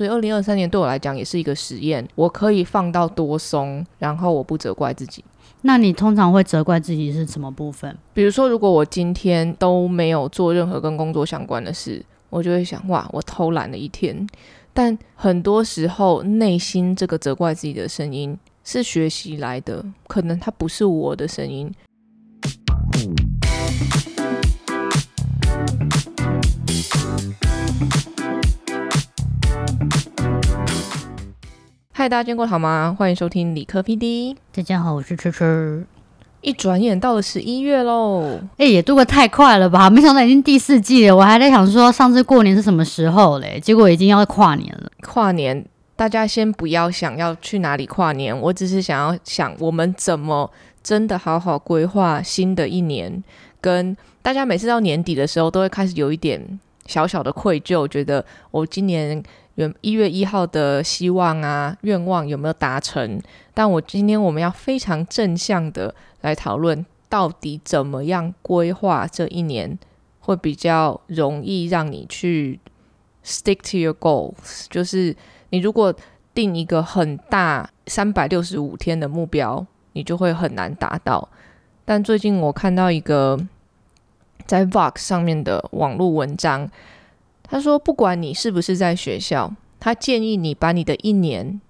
[0.00, 5.22] 所以二零二三年对我来讲也是一个实验，我可以放到多松，然后我不责怪自己。
[5.60, 7.94] 那你通常会责怪自己是什么部分？
[8.14, 14.26] 比如说，如果我今天都没有做任何跟工作相关的事，我就会想，哇，我偷懒了一天。
[14.72, 21.70] 但很多时候，内心这个责怪自己的声音是学习来的，可能它不是我的声音。
[32.00, 32.96] 嗨，大家见过好吗？
[32.98, 34.34] 欢迎收听理科 PD。
[34.54, 35.84] 大家好，我是吃吃。
[36.40, 39.90] 一转眼到了十一月喽，哎，也度过太快了吧？
[39.90, 43.60] 没想到已经第四季了，我还在想说上次过年是什么时候嘞？
[43.60, 44.90] 结果已经要跨年了。
[45.02, 45.62] 跨年，
[45.94, 50.50] 大家先不要想要去哪里跨年，我只是想要想我们怎么
[50.82, 53.22] 真的好好规划新的一年。
[53.60, 59.22] 跟大家每次到年底的时候，都会开始有一点小小的愧疚，觉得我今年。
[59.82, 63.20] 一月一号的希望啊，愿望有没有达成？
[63.52, 69.78] 但我今天我们要非常正向的来讨论，到底怎么样规划这一年
[70.20, 72.58] 会比较容易让你去
[73.22, 74.64] stick to your goals。
[74.70, 75.14] 就是
[75.50, 75.94] 你如果
[76.32, 81.28] 定一个很大三百六十五天的目标，你就会很难达到。
[81.84, 83.38] 但最近我看到一个
[84.46, 86.70] 在 Vox 上面的网络文章。
[87.50, 91.60] 他说：“不管你是不是在学校，他建议你把你的一年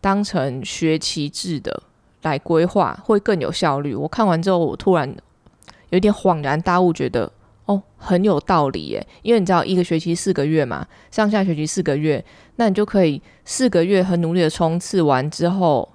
[0.00, 1.82] 当成学期制的
[2.22, 5.12] 来规划，会更有效率。”我看完之后，我突然
[5.90, 7.32] 有点恍然大悟，觉得
[7.64, 9.04] 哦，很有道理耶。
[9.22, 12.24] 因为你知道，一个学期四个月嘛，上下学期四个月，
[12.54, 15.88] 那你就可以四个月很努力的冲刺完之后，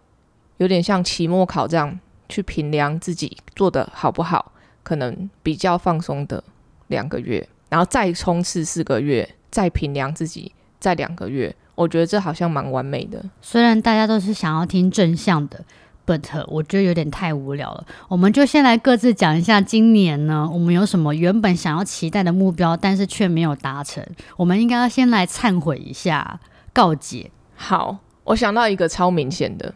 [0.58, 4.52] 有点像期末考这样去评量自己做的好不好，
[4.84, 6.44] 可能比较放松的
[6.88, 7.48] 两个月。
[7.70, 13.24] 然后再冲刺四个月，再评量自己，再两个月，我觉得这好像蛮完美的。
[13.42, 15.64] 虽然大家都是想要听正向的
[16.06, 17.86] ，but 我觉得有点太无聊了。
[18.08, 24.04] 我们就先来各自讲一下今年呢，我们有什么原本想要期待的目标，但是却没有达成。
[24.36, 26.40] 我们应该要先来忏悔一下，
[26.74, 27.30] 告解。
[27.56, 29.74] 好，我想到一个超明显的，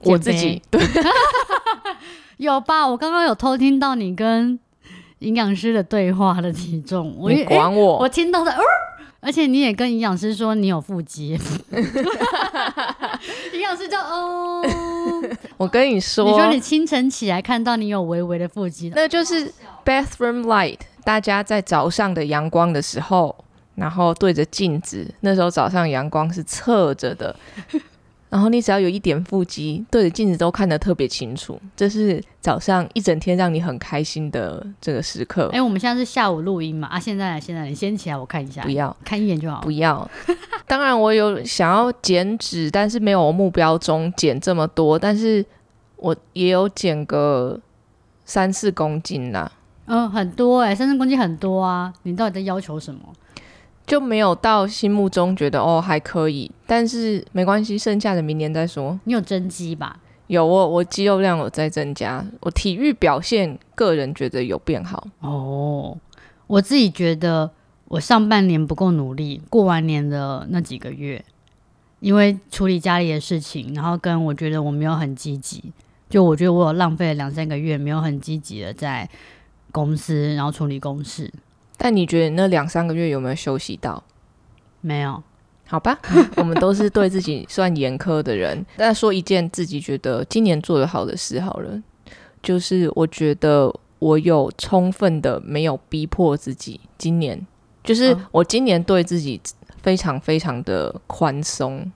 [0.00, 0.80] 我自己对，
[2.36, 2.86] 有吧？
[2.86, 4.60] 我刚刚有偷听到你跟。
[5.24, 8.54] 营养师的对话的体重，我管我，我听到的，
[9.20, 11.38] 而且你也跟营养师说你有腹肌，
[13.52, 14.62] 营养师就哦，
[15.56, 19.50] 我跟你说，你说你清晨起来看到你有微微的腹肌，那就是
[19.84, 23.34] bathroom light，大家在早上的阳光的时候，
[23.74, 27.34] 然后对着镜子，那时候早上阳光是侧着的。
[28.34, 35.48] 然后你只要有一点腹肌，对着镜子都看得特别清楚，这是早上一整天让你很开心的这个时刻。
[35.52, 36.88] 哎，我们现在是下午录音嘛？
[36.88, 38.60] 啊，现在现在你先起来，我看一下。
[38.62, 39.60] 不要看一眼就好。
[39.60, 40.10] 不要。
[40.66, 45.46] 当然我有想要减脂，但是没有目标中减这么多，但是
[45.94, 47.60] 我也有减个
[48.24, 49.52] 三四公斤啦。
[49.86, 51.92] 嗯，很多哎，三四公斤很多啊。
[52.02, 53.00] 你到底在要求什么？
[53.86, 58.98] 就没有到心目中觉得哦还可以，但是没关系，剩下的明年再说。
[59.04, 59.98] 你有增肌吧？
[60.28, 65.06] 有，我我肌肉量有在增加，我体育表现个人觉得有变好。
[65.20, 65.96] 哦，
[66.46, 67.50] 我自己觉得
[67.88, 71.22] 我上半年不够努力，过完年的那几个月，
[72.00, 75.62] 因为处理家里的事情，然后跟我觉得我没有很积极，
[76.08, 79.06] 就我觉得我有浪费了两三个月，没有很积极的在
[79.70, 81.30] 公司，然后处理公事。
[81.76, 84.02] 但你觉得那两三个月有没有休息到？
[84.80, 85.22] 没有，
[85.66, 85.98] 好吧，
[86.36, 88.64] 我们都是对自己算严苛的人。
[88.76, 91.82] 那说一件自己觉得今年做的好的事好了，
[92.42, 96.80] 就是我觉得我有充分的没有逼迫自己。
[96.96, 97.46] 今年
[97.82, 99.40] 就是我今年对自己
[99.82, 101.90] 非常非常的宽松，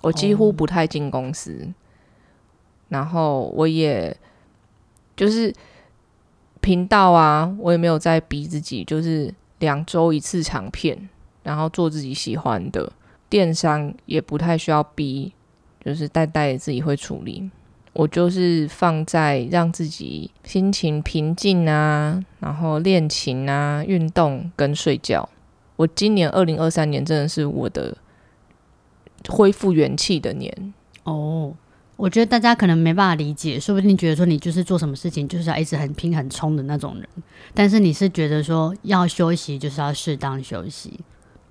[0.00, 1.68] 我几乎不太进公司，
[2.88, 4.16] 然后我也
[5.16, 5.54] 就是。
[6.64, 11.10] 频道啊，我也没有在逼自己，就是两周一次长片，
[11.42, 12.90] 然后做自己喜欢的
[13.28, 15.34] 电商，也不太需要逼，
[15.84, 17.50] 就是代代自己会处理。
[17.92, 25.28] 我就是放在让自己心情平静啊，然后练琴啊、运动跟睡觉。
[25.76, 27.94] 我今年二零二三年真的是我的
[29.28, 30.72] 恢复元气的年
[31.02, 31.52] 哦。
[31.96, 37.08] 我觉得大家可能没办法理解，说不定觉得说你就是做什么事情就是要一直很拼很冲的那种人，
[37.54, 40.98] 但是你是觉得说要休息就是要适当休息，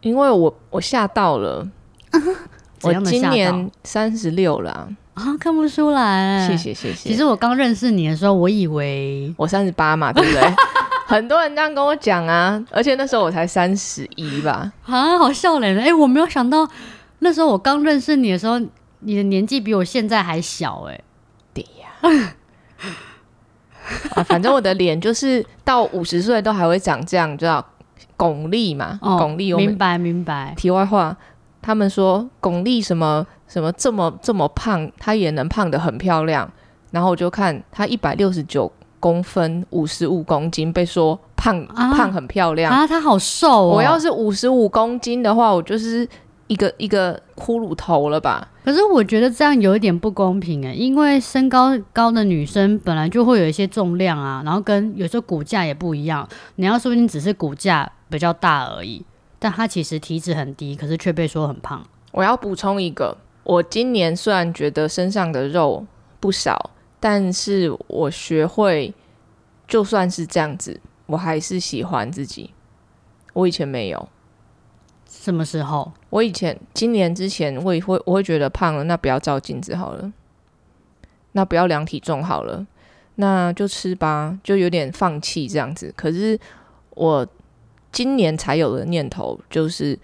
[0.01, 1.67] 因为我我吓到了，
[2.83, 7.09] 我今年三十六了啊，看不出来，谢谢谢谢。
[7.09, 10.41] 其实我刚认识你的时候，我以为我三十八嘛，对不对？
[11.05, 15.81] 很多人这样跟我讲啊，而且那时候我才三十一吧，啊，好笑脸的。
[15.81, 16.67] 哎、我没有想到
[17.19, 18.59] 那时候我刚认识你的时候，
[19.03, 20.99] 你的年纪比我现在还小、哎，
[21.53, 22.33] 对呀。
[24.15, 27.63] 啊，反正我的脸就是到五十岁都还会长这样，叫
[28.15, 29.53] 巩俐嘛，哦，巩俐。
[29.53, 30.53] 我明白明白。
[30.55, 31.15] 题外话，
[31.61, 36.49] 他们说巩俐什么什么这么这么胖，她也能胖得很漂亮。
[36.91, 42.71] 然后我就看她一百六十九公分，五十五公斤，被说胖、啊胖很漂亮。
[42.71, 43.75] 啊，她好瘦哦！
[43.75, 46.07] 我要是五十五公斤的话，我就是
[46.47, 48.49] 一个一个骷髅头了吧？
[48.63, 56.27] 可是我觉得这样有一点不公平哎，因为身高高的女生本来就会有一些重量啊，然后跟有时候骨架也不一样。
[56.55, 59.05] 你要说不定只是骨架比较大而已，
[59.39, 61.83] 但她其实体脂很低，可是却被说很胖。
[62.11, 65.85] 我要补充一个，我今年虽然觉得身上的肉
[66.19, 68.93] 不少，但是我学会，
[69.67, 72.51] 就算是这样子，我还是喜欢自己。
[73.33, 74.07] 我以前没有，
[75.23, 75.89] 什么时候？
[76.09, 80.11] 我以前今年之前，我也会我会觉得胖了，那不要照镜子好了，
[81.31, 82.67] 那不要量体重好了，
[83.15, 85.93] 那就吃吧，就有点放弃这样子。
[85.95, 86.37] 可是
[86.95, 87.25] 我
[87.89, 89.97] 今年才有的念头就是，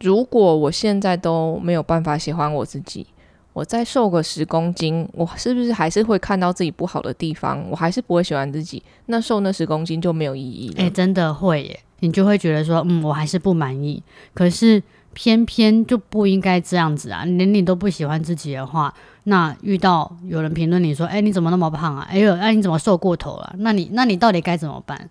[0.00, 3.06] 如果我现在都没有办法喜欢我自己，
[3.52, 7.62] 我再瘦个十公斤，我是不是还是会看到自己不好的地方？
[7.68, 10.84] 我还是不会喜欢自己，那瘦那十公斤就没有意义了。
[10.84, 14.02] 哎、真的会耶，你就会觉得说，嗯，我还是不满意。
[14.34, 14.82] 可是
[15.12, 17.24] 偏偏就不应该这样子啊！
[17.24, 18.92] 连你都不喜欢自己的话，
[19.24, 22.06] 那遇到有人评论你说，哎、你怎么那么胖啊？
[22.10, 23.54] 哎呦，哎、你怎么瘦过头了？
[23.58, 25.08] 那你那你到底该怎么办？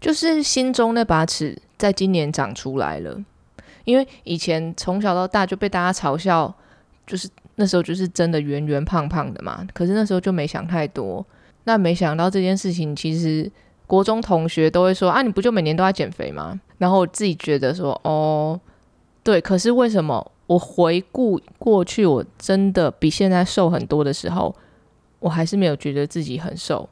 [0.00, 3.18] 就是心中那把尺在今年长出来了，
[3.84, 6.54] 因为以前从小到大就被大家嘲笑，
[7.06, 9.66] 就是那时候就是真的圆圆胖胖的嘛。
[9.72, 11.24] 可是那时候就没想太多，
[11.64, 13.50] 那没想到这件事情其实
[13.86, 16.60] 国中同学都会说啊，你不就每年都在减肥吗？
[16.78, 18.58] 然后我自己觉得说哦，
[19.22, 24.54] 对，可是为什么我回顾过去，我真的比现在瘦很多的时候，
[25.20, 26.88] 我还是没有觉得自己很瘦。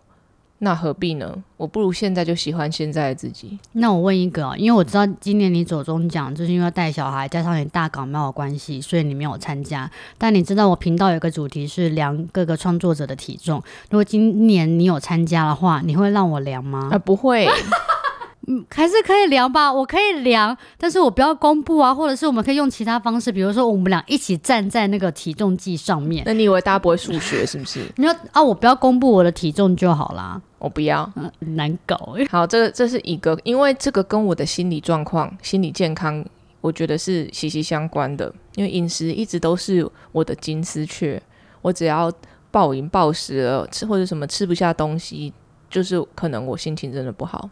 [0.65, 1.33] 那何必呢？
[1.59, 3.59] 我不如现在就喜欢现在的自己。
[3.73, 9.89] 那我问一个、哦，因为我知道今年你走中奖，就是因为要带小孩，加上你大港没有关系，所以你没有参加。
[10.19, 16.89] 但你知道我频道有个主题是量各个创作者的体重，如果今年你有参加的话，你会让我量吗？
[16.91, 17.47] 啊，不会，
[18.47, 26.23] 嗯还是可以量吧，我可以量，但是我不要公布啊，或者是我们可以用其他方式，比如说我们俩一起站在那个体重计上面。
[26.27, 27.81] 那你以为大家不会数学是不是？
[27.97, 31.09] 你要啊，我不要公布我的体重就好啦，我不要。
[31.17, 36.25] 嗯、难搞欸好，这这是一个，因为这个跟我的心理状况、心理健康，
[36.61, 38.33] 我觉得是息息相关的。
[38.57, 41.23] 因为饮食一直都是我的金丝雀，
[41.61, 42.11] 我只要
[42.51, 45.33] 暴饮暴食了，吃或者什么吃不下东西，
[45.69, 47.51] 就是可能我心情真的不好。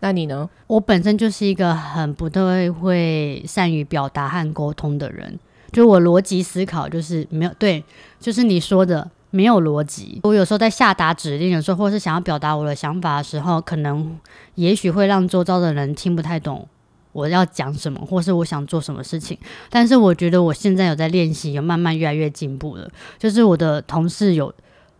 [0.00, 0.48] 那你呢？
[0.66, 5.38] 我本身就是一个很不太会善于表达和沟通的人，
[5.72, 7.82] 就我逻辑思考就是没有对，
[8.20, 10.20] 就是你说的没有逻辑。
[10.22, 14.16] 我有时候在下达指令的时候，或是想要表达我的想法的时候，可能
[14.54, 16.68] 也许会让周遭的人听不太懂
[17.12, 19.36] 我要讲什么，或是我想做什么事情。
[19.68, 22.88] 但是我觉得我现在有在练习，有慢慢越来越进步了。
[23.18, 24.54] 就是我的同事有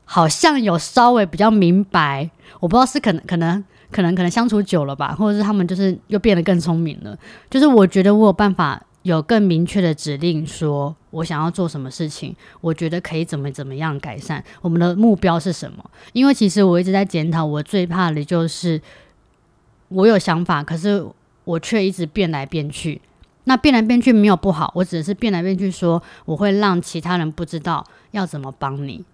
[0.04, 2.28] 好像有稍微比较明白，
[2.58, 3.64] 我不知道是可能可能。
[3.90, 7.16] 可能可能相处久了吧，或者是他们就是又变得更聪明了。
[7.48, 15.90] 就是我觉得我有办法有更明确的指令，说我想要做什么事情，我觉得可以怎么怎么样改善，我们的目标是什么？
[16.12, 18.80] 因为其实我一直在检讨，我最怕的就是
[19.88, 21.06] 我有想法，可是
[21.44, 23.00] 我却一直变来变去。
[23.44, 29.04] 那变来变去没有不好，我只是变来变去说，我会让其他人不知道要怎么帮你。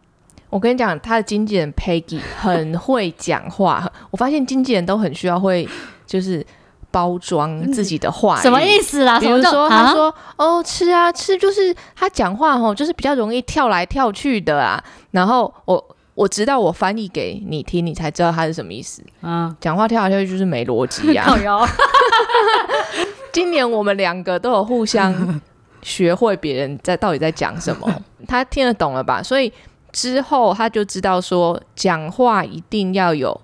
[0.50, 5.68] 我跟你讲，他的经纪人 Peggy 很会讲话， 我发现经纪人都很需要会
[6.06, 6.46] 就是
[6.90, 9.18] 包装自己的话语，什么意思啦？
[9.20, 14.82] 比如说，他说：“哦，吃啊吃，就是他讲话吼，就是比较容易跳来跳去的啊。”
[15.12, 19.02] 然后我我直到我翻译给你听，你才知道他是什么意思。
[19.22, 21.36] 嗯，讲话跳来跳去就是没逻辑啊 靠！
[21.38, 21.66] 腰。
[23.32, 25.40] 今年我们两个都有互相
[25.82, 27.88] 学会别人在到底在讲什么，
[28.26, 29.22] 他听得懂了吧？
[29.22, 29.52] 所以
[29.92, 33.40] 之后他就知道说，讲话一定要有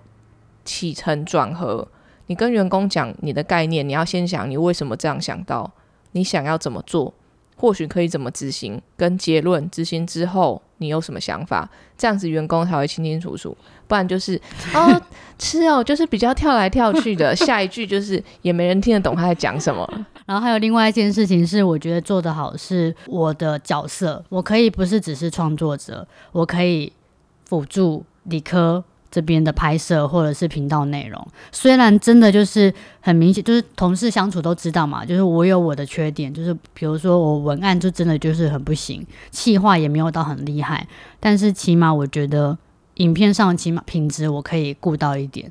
[0.64, 1.86] 起承转合。
[2.26, 5.70] 你跟员工讲你的概念，你要先想你为什么这样想到，
[6.12, 7.12] 你想要怎么做，
[7.56, 13.56] 或许可以怎么执行，跟结论执行之后你有什么想法，这样子员工才会清清楚楚。
[13.88, 14.34] 不然就是
[14.74, 15.00] 哦
[15.38, 19.88] 吃哦，就是比较跳来跳去的，下一句就是也没人听得懂他在讲什么。
[20.26, 26.92] 然后还有另外一件事情是，我觉得做得好是我的角色，我可以不是只是创作者，我可以
[27.44, 28.82] 辅助理科
[29.16, 31.26] 这边的拍摄或者是频道内容。
[31.50, 32.70] 虽然真的就是
[33.00, 40.86] 很明显，就是同事相处都知道嘛，就是我有我的缺点，就是比如说我文案就真的就是很不行，气话也没有到很厉害，
[41.18, 42.58] 但是起码我觉得
[42.96, 45.50] 影片上起码品质我可以顾到一点。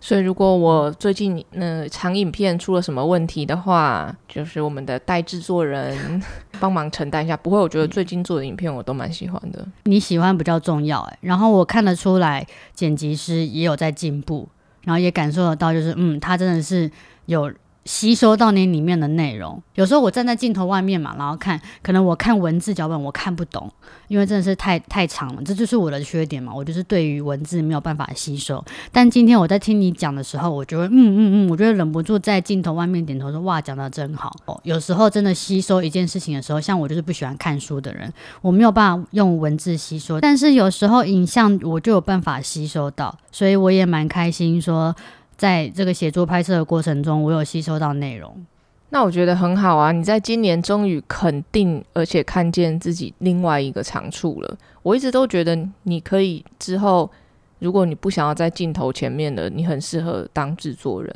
[0.00, 6.20] 所以，如果我最近那长影片出了什么问题的话，就是我们的代制作人
[6.62, 7.36] 帮忙承担一下。
[7.36, 9.66] 不会，我觉得最近做的影片我都蛮喜欢的。
[9.82, 14.48] 你喜欢比较重要哎，然后我看得出来剪辑师也有在进步，
[14.84, 16.88] 然后也感受得到，就是嗯，他真的是
[17.26, 17.52] 有。
[17.84, 23.68] 吸收到那里面的内容，有时候我站在镜头外面嘛，然后看，可能我看文字脚本我看不懂，
[24.06, 26.54] 因为真的是太太长了，这就是我的缺点嘛。
[26.54, 28.64] 我就是对于文字没有办法吸收。
[28.92, 34.32] 但今天我在听你讲的时候，我就会嗯嗯嗯，我觉得忍不住在镜头外面点头说哇，讲的真好。
[34.44, 44.94] 哦有时候真的吸收一件事情的时候，像我就是不喜欢看书的人，我没有办法用文字吸收，但是有时候影像我就有办法吸收到，所以我也蛮开心说。
[45.42, 48.46] 在这个写作拍摄的过程中，我有吸收到内容，
[48.90, 49.90] 那我觉得很好啊！
[49.90, 54.56] 你在今年终于肯定而且看见自己另外一个长处了。
[54.84, 57.10] 我一直都觉得你可以之后，
[57.58, 61.12] 如果你不想要在镜头前面的，你很适合当制作人。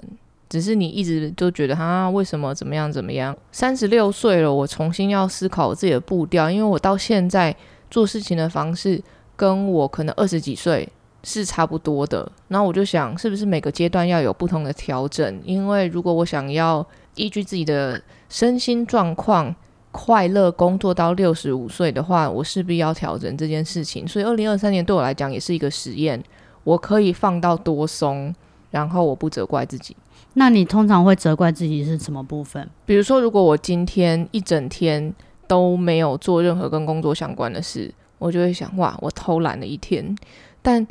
[0.49, 3.37] 只是你一直都觉得啊，为什么怎么样怎么样？
[3.53, 7.55] 三十六岁了，我重新要思考我自己的步调，因为我到现在
[7.89, 9.01] 做事情的方式
[9.37, 10.89] 跟我可能二十几岁。
[11.29, 15.43] 是差不多的，然后我就想，是不是每个阶段要有不同的调整？
[15.45, 19.53] 因为如果我想要依据自己的身心状况
[19.91, 24.07] 快乐工作到六十五岁的话，我势必要调整这件事情。
[24.07, 26.23] 所以，二零二三年对我来讲也是一个实验，
[26.63, 28.33] 我可以放到多松，
[28.71, 29.97] 然后我不责怪自己。
[30.35, 32.71] 那你通常会责怪自己是什么部分？
[32.85, 35.13] 比如说，如果我今天一整天
[35.49, 40.17] 都没有做任何跟工作相关的事，我就会想，哇，我偷懒了一天，
[40.63, 40.87] 但。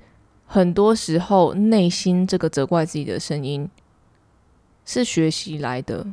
[0.45, 3.69] 很多时候，内心这个责怪自己的声音
[4.85, 6.05] 是学习来的。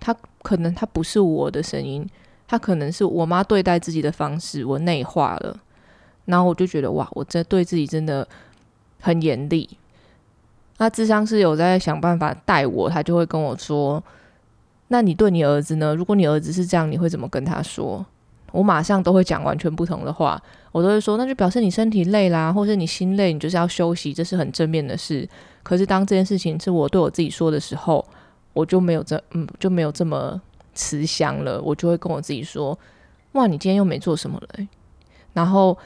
[0.00, 2.08] 他可能他不是我的声音，
[2.48, 5.60] 他可能是我妈对待自己的方式，我内化了。
[6.24, 8.26] 然后我就觉得哇，我这对自己真的
[9.00, 9.68] 很严厉。
[10.78, 14.02] 那智商是有在想办法带我，他就会跟我说
[14.88, 15.94] ：“那你对你儿子呢？
[15.94, 18.04] 如果你儿子是这样，你会怎么跟他说？”
[18.52, 20.40] 我马上都会讲完全不同的话，
[20.70, 25.28] 我都会说，那就表示你身体累啦，或是你心累，你就是要休息，这是很正面的事。
[25.62, 28.04] 可是当这件事情是我对我自己说的时候，
[28.52, 30.40] 我就没有这嗯就没有这么
[30.74, 32.78] 慈祥了，我就会跟我自己说，
[33.32, 34.66] 哇，你今天又没做什么了。
[35.32, 35.76] 然后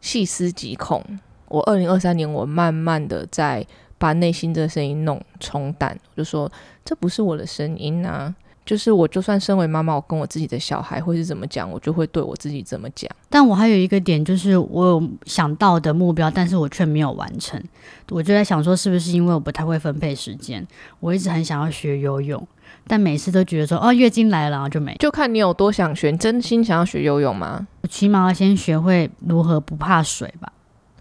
[0.00, 1.02] 细思极恐，
[1.48, 3.66] 我二零二三年我慢慢的在
[3.98, 6.50] 把内心的声音弄冲淡，就说
[6.84, 8.32] 这不是我的声音啊。
[8.64, 13.10] 就是我，就算身为妈妈，我跟我自己的小孩会是怎么讲，我就会对我自己怎么讲。
[13.28, 17.62] 但我还有一个点，就是我有想到的目标，但是我却没有完成。
[18.10, 20.66] 我就在想说，是不是因为我不太会分配时间？
[21.00, 22.46] 我一直很想要学游泳，
[22.86, 24.94] 但每次都觉得说，哦，月经来了就没。
[24.98, 27.66] 就看你有多想学，真心想要学游泳吗？
[27.82, 30.50] 我起码要先学会如何不怕水吧。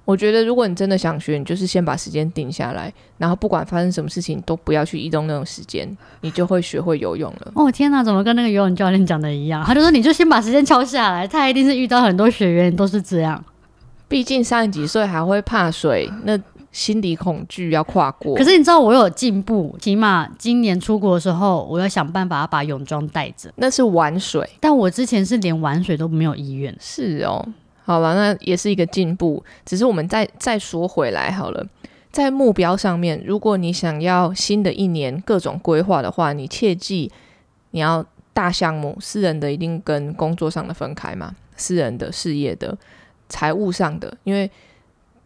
[0.05, 5.87] 我觉得，如果你真的想学，你就是先把时间定下来，然后不管发生什么事情，都不要去移动那种时间，
[6.21, 7.51] 你就会学会游泳了。
[7.55, 9.63] 哦天哪，怎么跟那个游泳教练讲的一样？
[9.65, 13.41] 他就说你就先把时间敲下来，他一定是遇到很多学员都是这样。
[14.09, 16.37] 毕竟三十几岁还会怕水，那
[16.71, 18.35] 心理恐惧要跨过。
[18.35, 23.49] 可是你知道我有进步，起码今年出国的时候，我要想办法把泳装带着。
[23.55, 26.75] 那是玩水，但我之前是连玩水都没有意愿。
[26.79, 27.47] 是哦。
[27.85, 29.43] 好了，那也是一个进步。
[29.65, 31.67] 只是我们再再说回来好了，
[32.11, 37.11] 在目标上面，如果你想要新的一年各种规划的话，你切记
[37.71, 42.77] 你要大项目，私人的一定跟工作上的分开嘛，私人的事业的
[43.27, 44.49] 财务上的，因为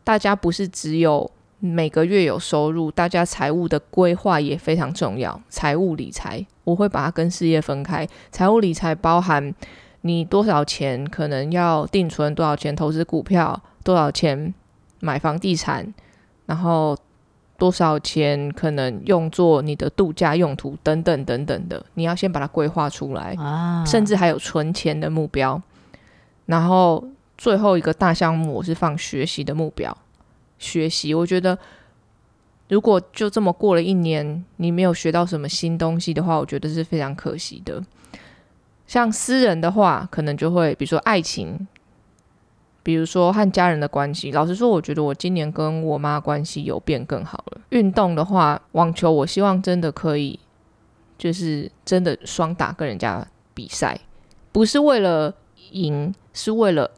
[0.04, 5.40] 大家不是只有每个月有收入，大家财务的规划也非常重要。
[5.48, 8.08] 财务理财，我会把它跟事业分开。
[8.32, 9.54] 财务理财包含。
[10.02, 12.34] 你多少钱可能要定存？
[12.34, 13.62] 多少钱投资股票？
[13.84, 14.54] 多少钱
[15.00, 15.94] 买房地产？
[16.46, 16.98] 然后
[17.58, 20.78] 多少钱可能用作你的度假用途？
[20.84, 23.84] 等等等等的，你要先把它规划出来啊！
[23.86, 25.62] 甚至还有存钱的目标。
[26.46, 27.04] 然后
[27.38, 29.96] 最后一个大项目，我是放学习的目标。
[30.60, 31.58] 学习，我觉得
[32.70, 37.84] 如果就这么过了一年，你没有学到什么新东西的话，我觉得是非常可惜的。
[38.88, 41.68] 像私人的话，可能就会比如说爱情，
[42.82, 44.32] 比如说和家人的关系。
[44.32, 47.62] 老实说，我觉得我今年跟我妈关系有变更好了。
[47.70, 50.40] 运动的话，网球，我希望真的可以，
[51.18, 54.00] 就是真的双打跟人家比赛，
[54.54, 55.36] 不是为了
[55.72, 56.90] 赢，是为了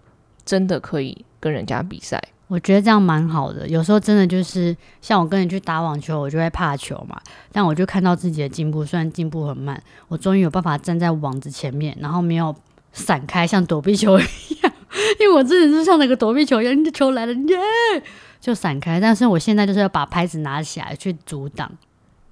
[0.46, 2.22] 真的可以跟人家比赛。
[2.50, 3.66] 我觉得这样蛮好的。
[3.70, 7.16] 有时候真的就是像我跟你去打网球，我就会怕球嘛，
[7.52, 12.54] 但我就看到自己的进步，虽然进步很慢，我终于有办法站在网子前面，然后没有
[12.92, 14.24] 闪开，像躲避球 一
[14.64, 14.74] 样。
[15.20, 18.04] 因为我真的是像那个躲避球一样，球来了耶
[18.42, 19.00] 就闪开。
[19.00, 21.72] 但是我现在就是要把拍子拿起来去阻挡。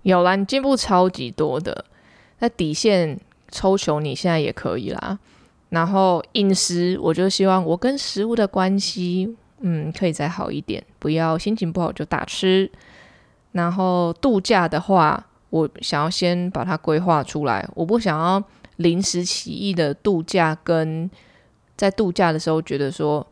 [0.02, 1.86] 有啦，你进步超级多的。
[2.40, 3.20] 那底线
[3.52, 5.20] 抽球你现在也可以啦。
[5.70, 12.70] 然后饮食，我就希望我跟食物的关系，嗯，可以再好一点，不要心情不好就大吃。
[13.54, 18.44] 然后度假的话，我想要先把它规划出来，我不想要
[18.76, 21.10] 临时起意的度假，跟
[21.76, 23.26] 在度假的时候觉得说，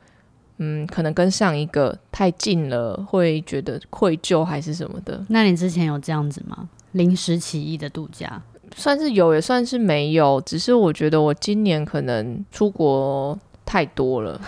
[0.57, 5.23] 嗯，可能跟上一个太近了，会觉得愧疚还是什么的。
[5.29, 6.67] 那你之前有这样子吗？
[6.93, 8.41] 临时起意的度假？
[8.75, 10.41] 算是有，也算是没有。
[10.41, 14.39] 只是我觉得我今年可能出国太多了。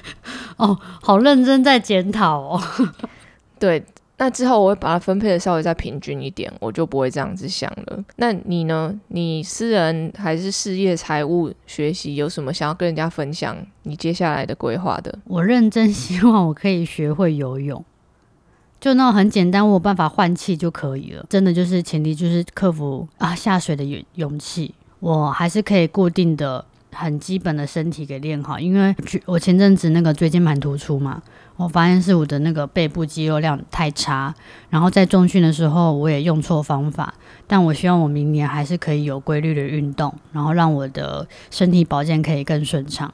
[0.56, 2.62] 哦，好认真在检讨哦。
[3.58, 3.84] 对，
[4.18, 8.04] 那之后我会把它分配的稍微再平均一点，我就不会这样子想了。
[8.16, 8.94] 那你呢？
[9.08, 13.56] 你私人还是事业、财务、学习，有什么想要跟人家分享？
[13.82, 15.18] 你接下来的规划的？
[15.24, 17.84] 我认真希望我可以学会游泳。
[18.78, 21.24] 就那种很简单，我有办法换气就可以了。
[21.30, 24.74] 真的就是前提就是克服啊下水的勇勇气。
[25.00, 26.64] 我还是可以固定的
[26.96, 28.94] 很基本的身体给练好，因为
[29.26, 31.22] 我前阵子那个椎间盘突出嘛，
[31.56, 34.34] 我发现是我的那个背部肌肉量太差。
[34.70, 37.12] 然后在重训的时候我也用错方法，
[37.46, 43.12] 但我希望我明年还是可以有规律的运动，然后让我的身体保健可以更顺畅、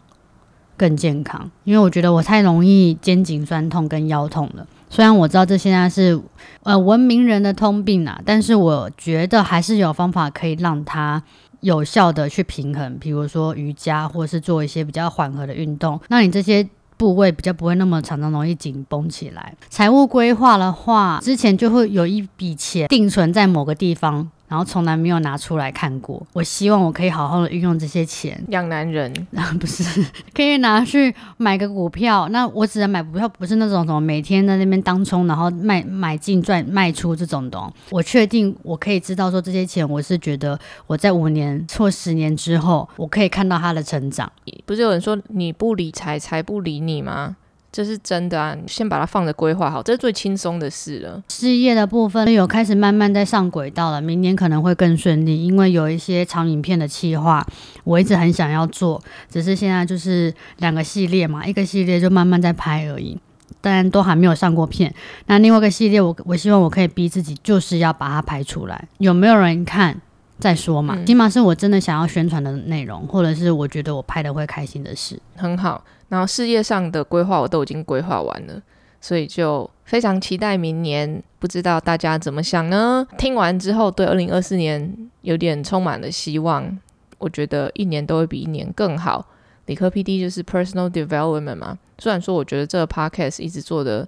[0.76, 1.50] 更健康。
[1.64, 4.66] 因为我觉得我太容易肩颈酸痛跟腰痛了。
[4.88, 6.20] 虽然我知道这现在是
[6.64, 11.22] 呃文明人的通病啊，但是我觉得还是有方法可以让它
[11.62, 19.54] 有效的去平衡，比如说瑜伽，或是做一些比较缓和的运动，那你这些部位比较不会那么常常容易紧绷起来。
[19.69, 24.31] 财务规划的话，之前就会有一笔钱定存在某个地方。
[24.52, 26.23] 然后从来没有拿出来看过。
[26.35, 29.11] 我希望我可以好好的运用这些钱养男人，
[29.59, 30.04] 不是
[30.35, 32.28] 可以拿去买个股票。
[32.28, 37.58] 那我只能买股票，不是那种什么每天在那边当冲，然后卖买进赚卖出这种的。
[37.88, 44.30] 我确定我可以知道说这些钱，我是觉得我在五年或十年之后，我可以看到它的成长。
[44.67, 47.36] 不是有人说你不理财，财不理你吗？
[47.73, 48.54] 这是真的啊！
[48.67, 51.23] 先把它放着规划好，这是最轻松的事了。
[51.30, 57.45] 事业的部分有开始慢慢在上轨道了，明年可能会更顺利，因为有一些长影片的企划，
[57.85, 63.19] 我一直很想要做，只是现在就是两个系列嘛，一个系列就慢慢在拍而已，
[63.63, 64.95] 但都还没有上过片。
[65.25, 69.99] 那另外一个系列，我我希望我可以逼自己，就是要把它拍出来，有没有人看
[70.43, 71.00] 再说嘛？
[71.05, 75.85] 起码是我真的想要宣传的内容，或者是我觉得我拍的会开心的事，很好。
[76.09, 78.61] 然后事业上的规划我都已经规划完了，
[79.00, 81.23] 所以就非常期待明年。
[81.39, 83.07] 不知道大家怎么想呢？
[83.17, 86.78] 听完之后对二零二四年有点充满了希望。
[87.19, 89.25] 我觉得一年都会比一年更好。
[89.67, 91.78] 理科 P D 就是 Personal Development 嘛。
[91.99, 94.07] 虽然说我觉得这个 Podcast 一直做的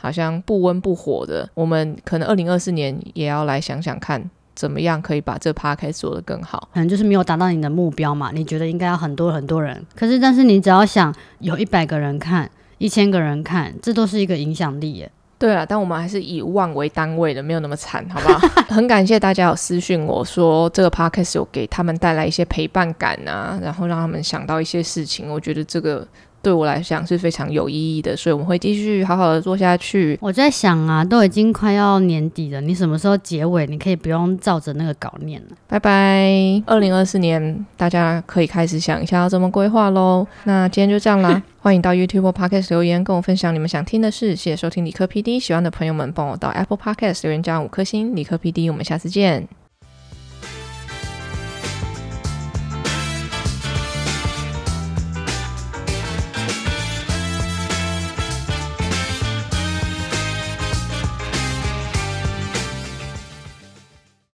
[0.00, 4.30] 好像不温不火的，我们可能二零二四年也要来想想看。
[4.54, 6.68] 怎么样可以把这趴开始做得更好？
[6.72, 8.30] 可能就是没有达到你的目标嘛？
[8.32, 15.10] 你觉得应该要很多很多人，可是但是你只要想有一百个人看，一千个人看，这都是一个影响力耶。
[15.36, 18.38] 对啊，但我们还是以万为单位的，没有那么惨，好不好？
[18.74, 25.30] 很感谢大家有私讯我说这个 podcast 有给他们带来一些陪伴感啊，然后让他们想到一些事情。
[25.30, 26.06] 我觉得这个。
[26.44, 30.18] 对我来讲是非常有意义的，所以我们会继续好好的做下去。
[30.20, 33.66] 我在想啊，都已经快要年底了，你什么时候结尾？
[33.66, 35.56] 你可以不用照着那个稿念了。
[35.66, 40.26] 拜拜，二零二四年大家可以开始想一下要怎么规划喽。
[40.44, 44.36] 那今天就这样啦， 欢迎到 YouTube Podcast 留言跟我分享你们想听的事。
[44.36, 48.14] 谢谢收听理科 PD，喜欢的朋友们帮我到 Apple Podcast 留言加五颗星。
[48.14, 49.63] 理科 PD，我们下次见。